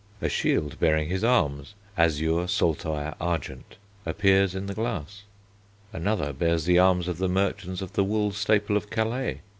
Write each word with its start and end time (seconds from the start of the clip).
A 0.19 0.29
shield 0.29 0.79
bearing 0.79 1.09
his 1.09 1.23
arms 1.23 1.75
(azure, 1.95 2.47
saltire 2.47 3.13
argent) 3.21 3.75
appears 4.03 4.55
in 4.55 4.65
the 4.65 4.73
glass; 4.73 5.25
another 5.93 6.33
bears 6.33 6.65
the 6.65 6.79
arms 6.79 7.07
of 7.07 7.19
the 7.19 7.29
Merchants 7.29 7.83
of 7.83 7.93
the 7.93 8.03
Wool 8.03 8.31
staple 8.31 8.75
of 8.75 8.89
Calais. 8.89 9.41